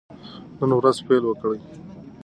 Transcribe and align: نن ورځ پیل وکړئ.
نن 0.57 0.71
ورځ 0.77 0.97
پیل 1.07 1.23
وکړئ. 1.27 1.59